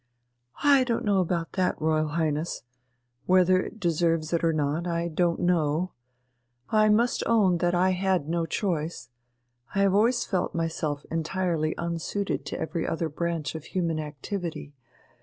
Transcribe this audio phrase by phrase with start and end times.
[0.63, 2.63] "I don't know about that, Royal Highness.
[3.27, 5.91] Whether it deserves it or not, I don't know.
[6.71, 9.09] I must own that I had no choice.
[9.75, 14.73] I have always felt myself entirely unsuited to every other branch of human activity.